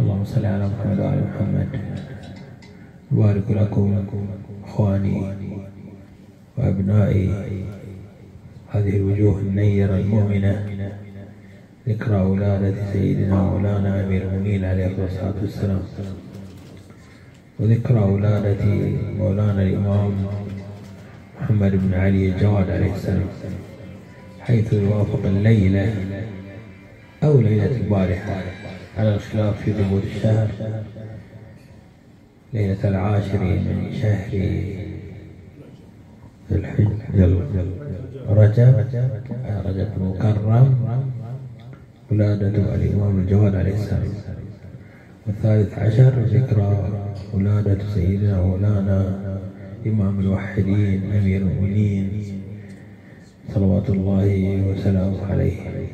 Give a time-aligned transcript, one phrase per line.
[0.00, 1.68] اللهم صل على محمد وعلى محمد.
[3.10, 4.04] بارك لكم
[4.64, 5.32] إخواني
[6.56, 7.30] وأبنائي.
[8.72, 10.66] هذه الوجوه النيرة المؤمنة
[11.88, 15.82] ذكرى ولادة سيدنا مولانا أمير المؤمنين عليه الصلاة والسلام.
[17.60, 18.64] وذكرى ولادة
[19.18, 20.12] مولانا الإمام
[21.40, 23.28] محمد بن علي الجواد عليه السلام.
[24.40, 25.94] حيث يوافق الليلة
[27.24, 28.65] أو ليلة البارحة.
[28.96, 30.48] على الخلاف في ثبوت الشهر
[32.52, 34.30] ليلة العاشر من شهر
[38.28, 38.84] رجب
[39.66, 40.74] رجب المكرم
[42.10, 44.14] ولادة الإمام الجواد عليه السلام.
[45.26, 46.88] والثالث عشر ذكرى
[47.34, 49.18] ولادة سيدنا مولانا
[49.86, 52.22] إمام الوحيدين أمير المؤمنين
[53.54, 55.85] صلوات الله وسلامه عليه.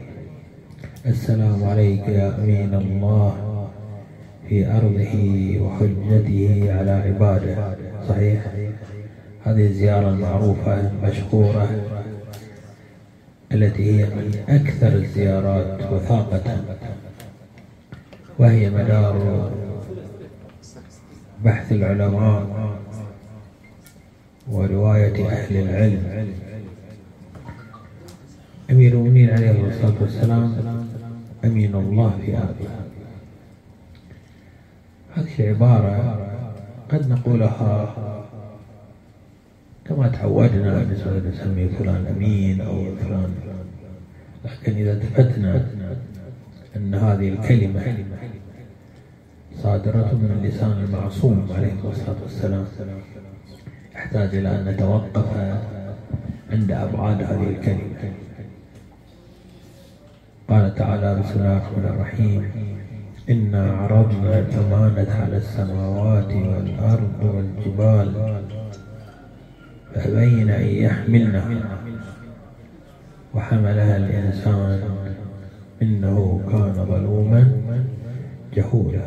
[1.07, 3.69] السلام عليك يا أمين الله
[4.49, 5.15] في أرضه
[5.61, 7.77] وحجته على عباده.
[8.09, 8.41] صحيح؟
[9.45, 11.69] هذه الزيارة المعروفة المشهورة
[13.53, 16.65] التي هي من أكثر الزيارات وثاقة
[18.39, 19.51] وهي مدار
[21.45, 22.47] بحث العلماء
[24.51, 26.29] ورواية أهل العلم.
[28.71, 30.73] أمير المؤمنين عليه الصلاة والسلام
[31.45, 32.71] أمين الله في أرضه
[35.15, 36.29] هذه العبارة
[36.89, 37.95] قد نقولها
[39.85, 40.85] كما تعودنا
[41.31, 43.35] نسمي فلان أمين أو فلان.
[44.45, 45.67] لكن إذا التفتنا
[46.77, 48.05] أن هذه الكلمة
[49.63, 52.65] صادرة من لسان المعصوم عليه الصلاة والسلام.
[53.95, 55.59] يحتاج إلى أن نتوقف
[56.53, 58.13] عند أبعاد هذه الكلمة.
[60.49, 62.51] قال تعالى بسم الله الرحمن الرحيم.
[63.31, 68.43] إنا عرضنا الأمانة على السماوات والأرض والجبال
[69.95, 71.79] فأبين أن يحملنها
[73.35, 74.83] وحملها الإنسان
[75.83, 77.53] إنه كان ظلوما
[78.55, 79.07] جهولا.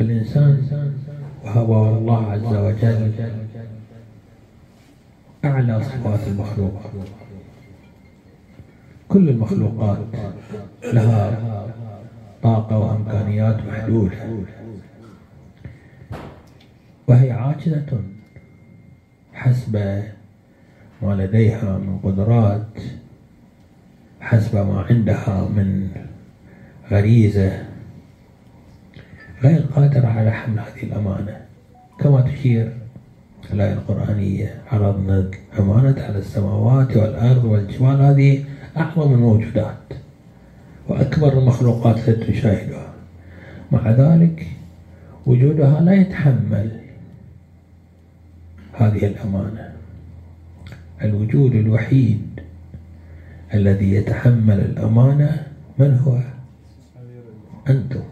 [0.00, 0.62] الإنسان
[1.44, 3.12] وهو الله عز وجل
[5.44, 6.80] أعلى صفات المخلوق.
[9.08, 9.98] كل المخلوقات
[10.84, 11.38] لها
[12.42, 14.28] طاقة وإمكانيات محدودة
[17.08, 18.00] وهي عاجزة
[19.34, 20.02] حسب
[21.02, 22.66] ما لديها من قدرات
[24.20, 25.88] حسب ما عندها من
[26.90, 27.62] غريزة.
[29.42, 31.40] غير قادرة على حمل هذه الأمانة.
[32.00, 32.72] كما تشير
[33.52, 38.00] الآية القرآنية عرضنا الأمانة على السماوات والأرض والجبال.
[38.00, 38.44] هذه
[38.76, 39.76] أعظم الموجودات
[40.88, 42.92] وأكبر المخلوقات التي تشاهدها
[43.72, 44.46] مع ذلك
[45.26, 46.80] وجودها لا يتحمل
[48.72, 49.72] هذه الأمانة.
[51.02, 52.40] الوجود الوحيد
[53.54, 55.46] الذي يتحمل الأمانة
[55.78, 56.18] من هو؟
[57.68, 58.02] أنتم.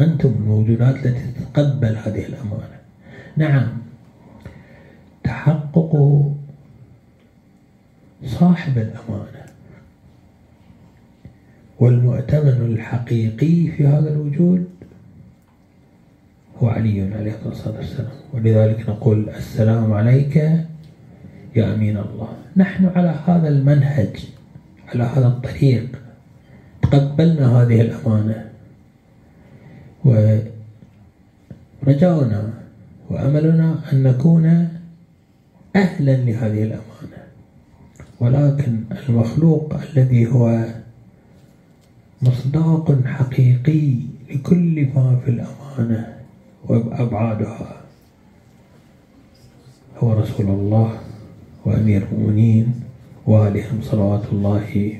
[0.00, 2.78] أنتم الموجودات التي تتقبل هذه الأمانة.
[3.36, 3.68] نعم
[5.24, 6.22] تحقق
[8.26, 9.42] صاحب الأمانة.
[11.80, 14.68] والمؤتمن الحقيقي في هذا الوجود
[16.58, 18.10] هو علي عليه الصلاة والسلام.
[18.32, 20.36] ولذلك نقول السلام عليك
[21.56, 22.28] يا أمين الله.
[22.56, 24.26] نحن على هذا المنهج
[24.88, 26.02] على هذا الطريق
[26.82, 28.50] تقبلنا هذه الأمانة.
[31.84, 32.52] ورجاؤنا
[33.10, 34.68] وأملنا أن نكون
[35.76, 37.21] أهلا لهذه الأمانة.
[38.22, 40.64] ولكن المخلوق الذي هو
[42.22, 43.94] مصداق حقيقي
[44.30, 46.16] لكل ما في الأمانة
[46.68, 47.80] وأبعادها.
[49.98, 51.00] هو رسول الله
[51.64, 52.74] وأمير المؤمنين
[53.26, 54.98] وآلهم صلوات الله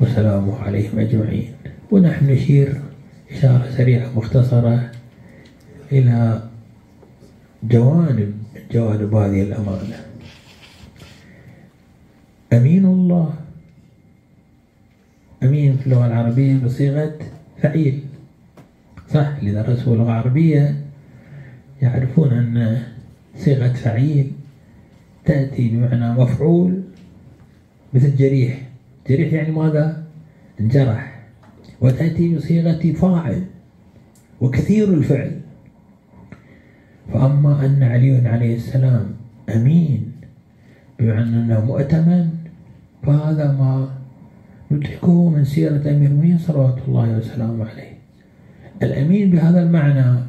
[0.00, 1.52] وسلامه عليهم أجمعين.
[1.90, 2.80] ونحن نشير
[3.30, 4.90] إشارة سريعة مختصرة
[5.92, 6.42] إلى
[7.62, 8.32] جوانب
[8.72, 10.06] جوانب هذه الأمانة
[12.52, 13.34] أمين الله
[15.46, 17.18] أمين في اللغة العربية بصيغة
[17.62, 18.02] فعيل.
[19.08, 20.76] صح؟ إذا درسوا اللغة العربية
[21.82, 22.82] يعرفون أن
[23.36, 24.32] صيغة فعيل
[25.24, 26.82] تأتي بمعنى مفعول
[27.94, 28.62] مثل جريح.
[29.08, 30.04] جريح يعني ماذا؟
[30.60, 31.20] انجرح
[31.80, 33.42] وتأتي بصيغة فاعل
[34.40, 35.40] وكثير الفعل.
[37.12, 39.14] فأما أن علي عليه السلام
[39.54, 40.12] أمين
[40.98, 42.28] بمعنى أنه مؤتمن
[43.02, 43.95] فهذا ما
[44.70, 47.92] ندركه من سيرة أمير المؤمنين صلوات الله وسلامه عليه.
[48.82, 50.20] الأمين بهذا المعنى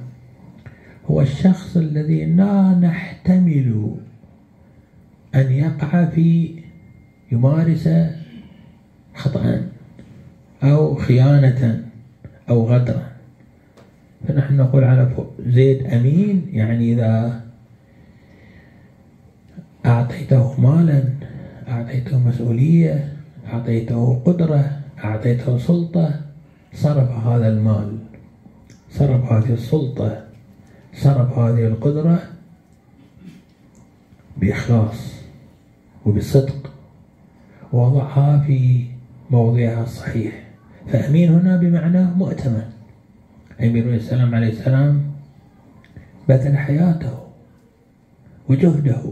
[1.11, 3.95] هو الشخص الذي لا نحتمل
[5.35, 6.53] أن يقع في
[7.31, 7.89] يمارس
[9.15, 9.61] خطأ
[10.63, 11.83] أو خيانة
[12.49, 13.07] أو غدرا.
[14.27, 15.11] فنحن نقول على
[15.47, 17.41] زيد أمين يعني إذا
[19.85, 21.03] أعطيته مالا
[21.67, 23.16] أعطيته مسؤولية
[23.47, 26.21] أعطيته قدرة أعطيته سلطة
[26.73, 27.97] صرف هذا المال.
[28.91, 30.23] صرف هذه السلطة
[30.94, 32.19] صرف هذه القدرة
[34.38, 35.13] بإخلاص
[36.05, 36.71] وبصدق.
[37.73, 38.85] ووضعها في
[39.31, 40.47] موضعها الصحيح
[40.88, 42.71] فأمين هنا بمعنى مؤتمن.
[43.61, 45.11] أمير السلام عليه السلام
[46.29, 47.19] بذل حياته
[48.49, 49.03] وجهده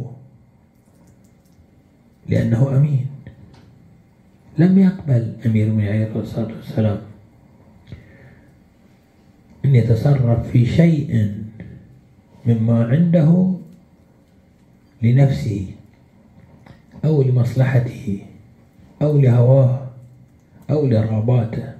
[2.29, 3.14] لأنه أمين.
[4.57, 6.97] لم يقبل أمير المؤمنين عليه الصلاة والسلام
[9.65, 11.33] أن يتصرف في شيء
[12.45, 13.53] مما عنده
[15.01, 15.67] لنفسه
[17.05, 18.19] أو لمصلحته
[19.01, 19.87] أو لهواه
[20.69, 21.73] أو لرغباته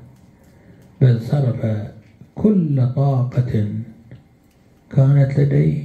[1.01, 1.87] بل صرف
[2.35, 3.69] كل طاقة
[4.95, 5.83] كانت لديه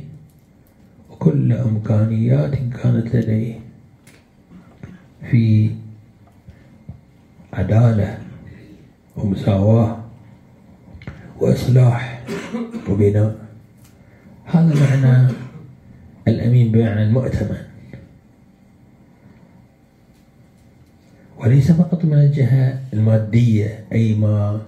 [1.10, 3.54] وكل إمكانيات كانت لديه
[5.30, 5.70] في
[7.60, 8.18] عدالة
[9.16, 9.96] ومساواة
[11.40, 12.22] وإصلاح
[12.88, 13.36] وبناء.
[14.44, 15.32] هذا معنى
[16.28, 17.62] الأمين بمعنى المؤتمن
[21.38, 24.60] وليس فقط من الجهة المادية أي ما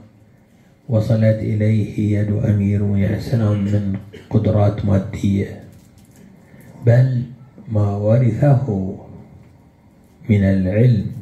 [0.89, 2.81] وصلت إليه يد أمير
[3.17, 3.97] السلام من
[4.31, 5.65] قدرات مادية
[6.87, 7.23] بل
[7.69, 8.97] ما ورثه
[10.29, 11.22] من العلم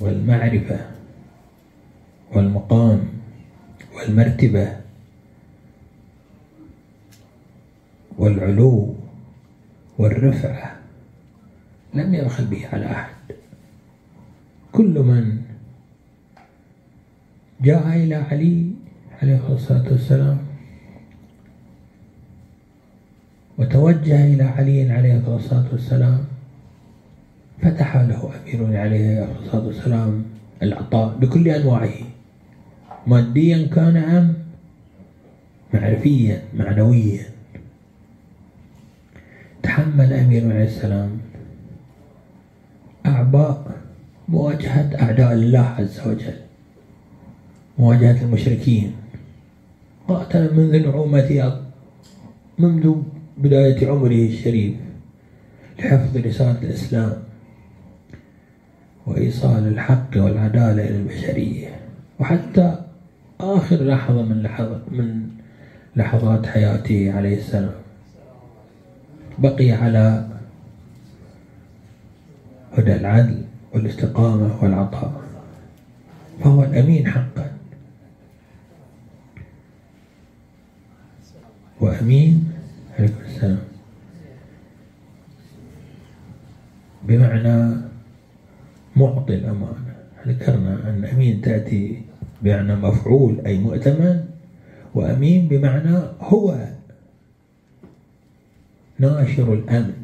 [0.00, 0.80] والمعرفة
[2.34, 3.08] والمقام
[3.96, 4.76] والمرتبة
[8.18, 8.94] والعلو
[9.98, 10.76] والرفعة
[11.94, 13.14] لم يبخل به على أحد.
[14.72, 15.42] كل من
[17.60, 18.70] جاء إلى علي
[19.22, 20.38] عليه الصلاة والسلام
[23.58, 26.24] وتوجه إلى علي عليه الصلاة والسلام
[27.62, 30.24] فتح له أمير عليه الصلاة والسلام
[30.62, 31.98] العطاء بكل أنواعه.
[33.06, 34.34] ماديا كان أم؟
[35.74, 37.22] معرفيا معنويا.
[39.62, 41.10] تحمل أمير عليه السلام.
[43.06, 43.76] أعباء
[44.28, 46.38] مواجهة أعداء الله عز وجل.
[47.78, 48.92] مواجهة المشركين.
[50.08, 51.60] قاتل منذ نعومة
[52.58, 52.94] منذ
[53.38, 54.74] بداية عمره الشريف
[55.78, 57.27] لحفظ رسالة الإسلام.
[59.08, 61.80] وإيصال الحق والعدالة إلى البشرية.
[62.20, 62.78] وحتى
[63.40, 65.28] آخر لحظة من لحظة من
[65.96, 67.74] لحظات حياته عليه السلام.
[69.38, 70.28] بقي على
[72.78, 73.44] هدى العدل
[73.74, 75.22] والاستقامة والعطاء.
[76.44, 77.50] فهو الأمين حقا.
[81.80, 82.52] وأمين
[82.98, 83.58] عليكم السلام.
[87.02, 87.87] بمعنى
[88.98, 89.96] معطي الأمانة
[90.26, 92.02] ذكرنا أن أمين تأتي
[92.42, 94.24] بمعنى مفعول أي مؤتمن
[94.94, 96.68] وأمين بمعنى هو.
[98.98, 100.02] ناشر الأمن.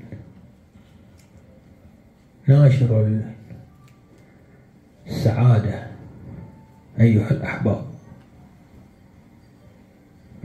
[2.49, 3.21] ناشر
[5.07, 5.87] السعادة
[7.01, 7.85] أيها الأحباب.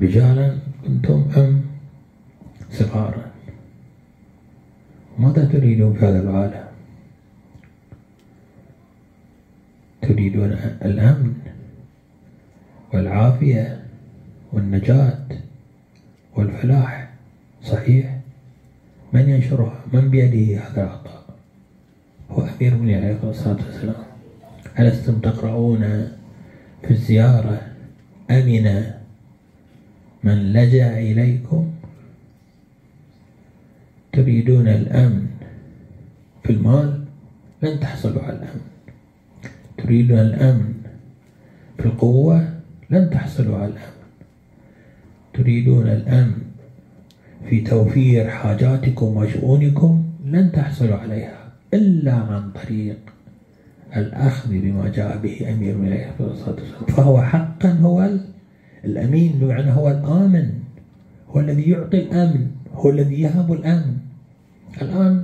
[0.01, 1.61] رجالا كنتم أم
[2.71, 3.31] صغارا؟
[5.19, 6.68] ماذا تريدون في هذا العالم؟
[10.09, 10.51] تريدون
[10.85, 11.33] الأمن
[12.93, 13.85] والعافية
[14.53, 15.25] والنجاة
[16.35, 17.09] والفلاح
[17.63, 18.19] صحيح؟
[19.13, 21.23] من ينشرها؟ من بيده هذا العطاء؟
[22.31, 24.03] هو أمير المؤمنين عليه الصلاة والسلام.
[24.79, 25.79] ألستم تقرؤون
[26.81, 27.61] في الزيارة
[28.31, 28.83] أمن
[30.23, 31.71] من لجأ إليكم؟
[34.13, 35.27] تريدون الأمن
[36.43, 37.05] في المال؟
[37.61, 38.61] لن تحصلوا على الأمن.
[39.89, 40.73] تريدون الأمن.
[41.77, 42.49] في القوة
[42.89, 43.97] لن تحصلوا على الأمن.
[45.33, 46.41] تريدون الأمن.
[47.49, 51.37] في توفير حاجاتكم وشؤونكم لن تحصلوا عليها
[51.73, 52.97] إلا عن طريق
[53.95, 56.85] الأخذ بما جاء به أمير من عليه الصلاة والسلام.
[56.87, 58.09] فهو حقا هو
[58.85, 60.49] الأمين بمعنى هو الآمن.
[61.29, 62.47] هو الذي يعطي الأمن.
[62.73, 63.97] هو الذي يهب الأمن.
[64.81, 65.23] الآن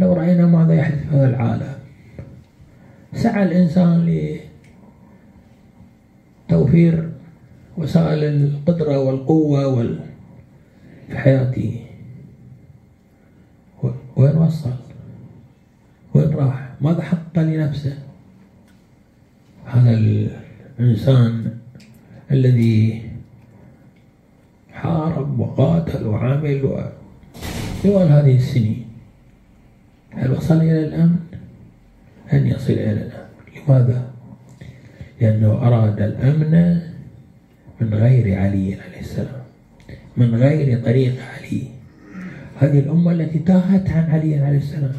[0.00, 1.77] لو رأينا ماذا يحدث في هذا العالم.
[3.18, 4.06] سعى الإنسان
[6.46, 7.10] لتوفير
[7.76, 10.00] وسائل القدرة والقوة وال...
[11.08, 11.84] في حياته.
[14.16, 14.70] وين وصل؟
[16.14, 17.98] وين راح؟ ماذا حقق لنفسه؟
[19.66, 21.58] هذا الإنسان
[22.30, 23.02] الذي
[24.72, 26.90] حارب وقاتل وعمل
[27.82, 28.86] طوال هذه السنين.
[30.10, 31.27] هل وصل إلى الأمن؟
[32.32, 33.28] أن يصل إلى الأمن.
[33.56, 34.02] لماذا؟
[35.20, 36.80] لأنه أراد الأمن
[37.80, 39.42] من غير علي عليه السلام.
[40.16, 41.62] من غير طريق علي.
[42.58, 44.92] هذه الأمة التي تاهت عن علي عليه السلام.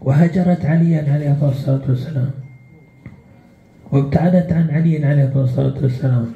[0.00, 2.30] وهجرت عليا عليه الصلاة والسلام.
[3.92, 6.32] وابتعدت عن علي عليه الصلاة والسلام.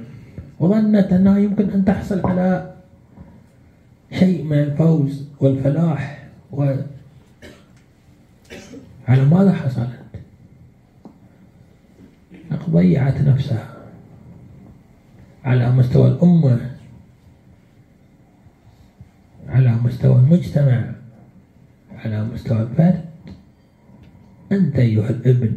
[0.61, 2.75] وظنت أنها يمكن أن تحصل على
[4.13, 6.75] شيء من الفوز والفلاح و
[9.09, 10.07] على ماذا حصلت
[12.71, 13.77] ضيعت نفسها
[15.45, 16.71] على مستوى الأمة
[19.49, 20.93] على مستوى المجتمع
[22.05, 23.05] على مستوى الفرد.
[24.53, 25.57] أنت أيها الابن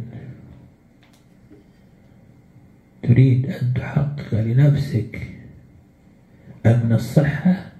[3.02, 5.30] تريد أن تحقق لنفسك
[6.66, 7.72] أمن الصحة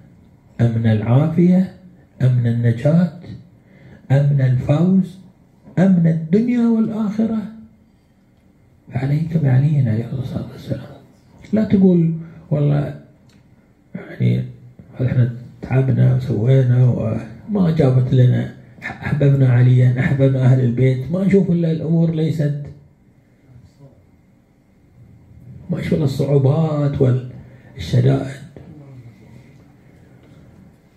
[0.61, 1.75] أمن العافية
[2.21, 3.19] أمن النجاة
[4.11, 5.17] أمن الفوز.
[5.79, 7.37] أمن الدنيا والآخرة.
[8.93, 10.91] فعليك بعلي عليه الصلاة والسلام
[11.53, 12.13] لا تقول
[12.51, 12.99] والله
[13.95, 14.43] يعني
[15.01, 16.89] إحنا تعبنا وسوينا
[17.49, 21.11] وما جابت لنا أحببنا عليا أحببنا أهل البيت.
[21.11, 22.61] ما نشوف إلا الأمور ليست
[25.69, 28.41] ما نشوف إلا الصعوبات والشدائد.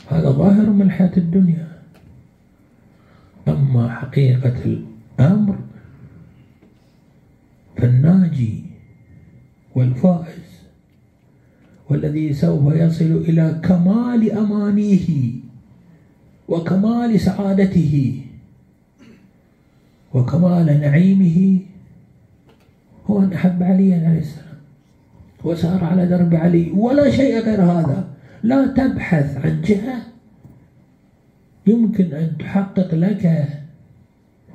[0.09, 1.74] هذا ظاهر من الحياة الدنيا.
[3.55, 5.59] أما حقيقة الأمر
[7.77, 8.63] فالناجي
[9.75, 10.45] والفائز
[11.91, 15.31] والذي سوف يصل إلى كمال أمانيه
[16.49, 18.21] وكمال سعادته
[20.15, 21.59] وكمال نعيمه
[23.07, 24.59] هو أن أحب عليا عليه السلام
[25.45, 28.09] وسار على درب علي ولا شيء غير هذا.
[28.43, 30.14] لا تبحث عن جهة
[31.67, 33.49] يمكن أن تحقق لك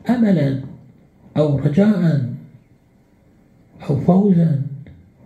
[0.09, 0.61] أملا
[1.37, 2.29] أو رجاء
[3.89, 4.61] أو فوزا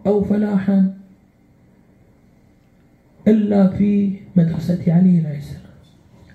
[0.07, 0.97] أو فلاحا
[3.27, 5.63] إلا في مدرسة علي عليه السلام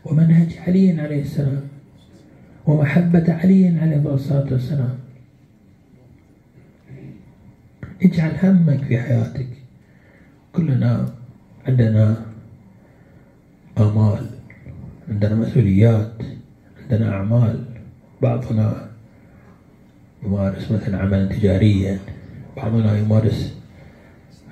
[0.04, 1.62] ومنهج علي عليه السلام
[2.66, 4.98] ومحبة علي عليه الصلاة والسلام.
[8.02, 9.48] اجعل همك في حياتك
[10.52, 11.14] كلنا
[11.66, 12.16] عندنا
[13.78, 14.37] آمال.
[15.10, 16.12] عندنا مسؤوليات
[16.82, 17.64] عندنا أعمال.
[18.22, 18.88] بعضنا
[20.22, 21.98] يمارس مثلا عملا تجاريا
[22.56, 23.54] بعضنا يمارس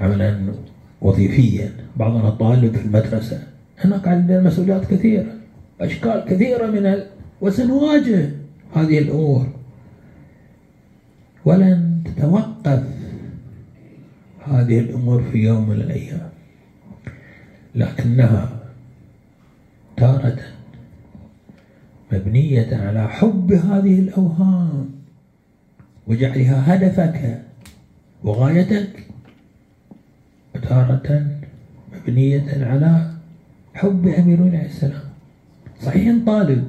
[0.01, 0.55] عملا
[1.01, 3.43] وظيفيا بعضنا طالب في المدرسة.
[3.79, 5.33] هناك عندنا مسؤوليات كثيرة
[5.81, 7.07] أشكال كثيرة من ال...
[7.41, 8.31] وسنواجه
[8.75, 9.47] هذه الأمور.
[11.45, 12.83] ولن تتوقف
[14.45, 16.31] هذه الأمور في يوم من الأيام.
[17.75, 18.66] لكنها
[19.97, 20.39] تارة
[22.13, 24.91] مبنية على حب هذه الأوهام
[26.07, 27.43] وجعلها هدفك
[28.25, 29.07] وغايتك.
[30.55, 31.27] وتارة
[31.95, 33.11] مبنية على
[33.75, 35.01] حب أمير عليه السلام
[35.83, 36.69] صحيح طالب.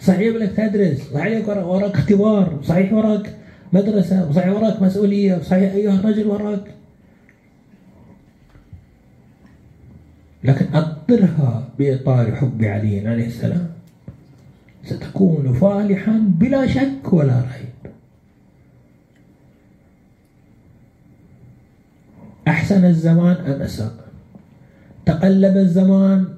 [0.00, 0.98] صحيح بدك تدرس.
[1.12, 2.60] صحيح وراك اختبار.
[2.62, 3.36] صحيح وراك
[3.72, 4.28] مدرسة.
[4.28, 5.36] وصحيح وراك مسؤولية.
[5.36, 6.74] وصحيح أيها الرجل وراك.
[10.44, 10.66] لكن
[11.02, 13.68] أطرها بإطار حب علي عليه السلام.
[14.84, 17.92] ستكون فالحا بلا شك ولا ريب.
[22.48, 23.94] أحسن الزمان أم أساء
[25.06, 26.28] تقلب الزمان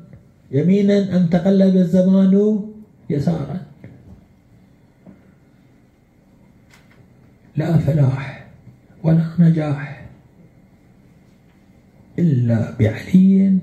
[0.50, 2.60] يمينا أم تقلب الزمان
[3.10, 3.60] يسارا؟
[7.56, 8.46] لا فلاح
[9.02, 10.06] ولا نجاح
[12.18, 13.58] إلا بعلي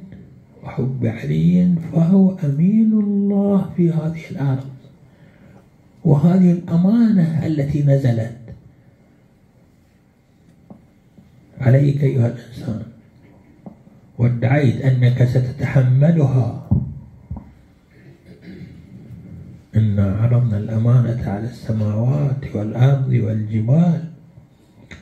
[0.64, 4.70] وحب علي فهو أمين الله في هذه الأرض.
[6.06, 8.38] وهذه الأمانة التي نزلت
[11.62, 12.84] عليك أيها الإنسان
[14.18, 16.70] وادعيت أنك ستتحملها.
[19.76, 24.04] إنا عرضنا الأمانة على السماوات والأرض والجبال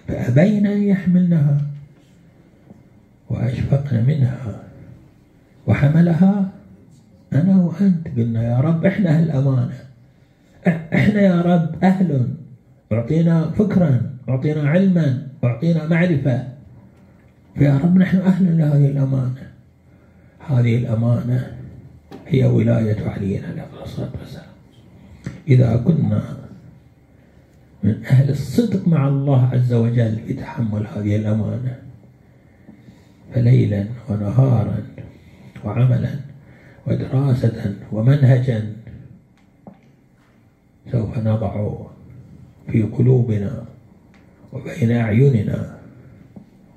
[0.07, 1.61] فأبين أن يحملنها
[3.29, 4.68] وأشفقن منها.
[5.69, 6.51] وحملها
[7.33, 8.07] أنا وأنت.
[8.17, 9.79] قلنا يا رب إحنا هالأمانة
[10.67, 12.27] إحنا يا رب أهل.
[12.91, 16.47] أعطينا فكرا أعطينا علما أعطينا معرفة.
[17.55, 19.47] فيا رب نحن أهل لهذه الأمانة.
[20.47, 21.57] هذه الأمانة
[22.27, 24.45] هي ولاية علي عليه الصلاة والسلام.
[25.47, 26.23] إذا كنا
[27.83, 31.75] من أهل الصدق مع الله عز وجل في تحمل هذه الأمانة
[33.33, 34.83] فليلا ونهارا
[35.65, 36.09] وعملا
[36.87, 38.73] ودراسة ومنهجا
[40.91, 41.75] سوف نضع
[42.71, 43.65] في قلوبنا
[44.53, 45.77] وبين أعيننا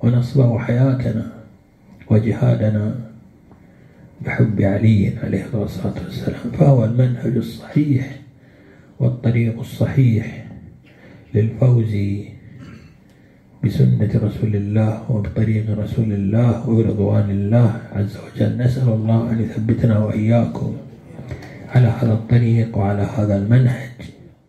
[0.03, 1.33] ونصبغ حياتنا
[2.11, 2.95] وجهادنا
[4.21, 6.51] بحب علي عليه الصلاة والسلام.
[6.59, 8.19] فهو المنهج الصحيح
[9.01, 10.47] والطريق الصحيح
[11.35, 11.97] للفوز
[13.64, 18.59] بسنة رسول الله وبطريق رسول الله وبرضوان الله عز وجل.
[18.59, 20.71] نسأل الله أن يثبتنا وإياكم
[21.75, 23.95] على هذا الطريق وعلى هذا المنهج.